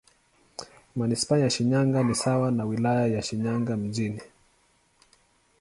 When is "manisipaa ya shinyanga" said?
0.95-2.03